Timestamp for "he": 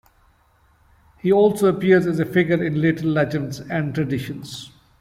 1.19-1.31